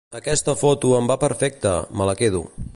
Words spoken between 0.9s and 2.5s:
em va perfecte; me la quedo.